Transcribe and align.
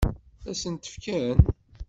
Ad 0.49 0.55
s-ten-fken? 0.55 1.39